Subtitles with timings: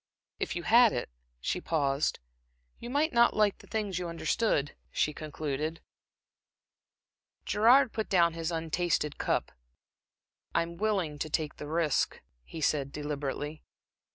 [0.39, 2.17] If you had it" She paused.
[2.79, 5.79] "You might not like the things you understood," she concluded.
[7.45, 9.51] Gerard put down his untasted cup.
[10.55, 13.61] "I'm willing to take the risk," he said, deliberately.